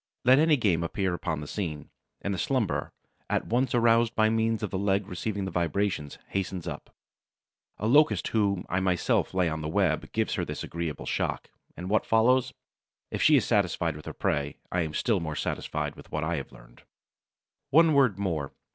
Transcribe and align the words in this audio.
Let 0.25 0.39
any 0.39 0.57
game 0.57 0.81
appear 0.83 1.13
upon 1.13 1.41
the 1.41 1.47
scene, 1.47 1.91
and 2.23 2.33
the 2.33 2.39
slumberer, 2.39 2.91
at 3.29 3.45
once 3.45 3.75
aroused 3.75 4.15
by 4.15 4.31
means 4.31 4.63
of 4.63 4.71
the 4.71 4.79
leg 4.79 5.05
receiving 5.05 5.45
the 5.45 5.51
vibrations, 5.51 6.17
hastens 6.29 6.67
up. 6.67 6.89
A 7.77 7.85
Locust 7.85 8.29
whom 8.29 8.65
I 8.67 8.79
myself 8.79 9.31
lay 9.31 9.47
on 9.47 9.61
the 9.61 9.67
web 9.67 10.11
gives 10.11 10.33
her 10.33 10.43
this 10.43 10.63
agreeable 10.63 11.05
shock, 11.05 11.51
and 11.77 11.87
what 11.87 12.07
follows? 12.07 12.51
If 13.11 13.21
she 13.21 13.35
is 13.35 13.45
satisfied 13.45 13.95
with 13.95 14.07
her 14.07 14.13
prey, 14.13 14.57
I 14.71 14.81
am 14.81 14.95
still 14.95 15.19
more 15.19 15.35
satisfied 15.35 15.95
with 15.95 16.11
what 16.11 16.23
I 16.23 16.37
have 16.37 16.51
learned. 16.51 16.81
One 17.69 17.93
word 17.93 18.17
more. 18.17 18.53